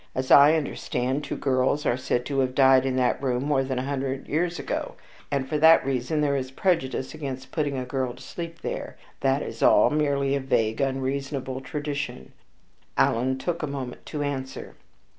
[0.15, 3.77] As I understand, two girls are said to have died in that room more than
[3.77, 4.95] a hundred years ago,
[5.29, 8.97] and for that reason there is a prejudice against putting a girl to sleep there.
[9.19, 9.91] That is all.
[9.91, 12.31] Merely a vague, unreasonable tradition."
[12.97, 14.73] Alan took a moment to answer.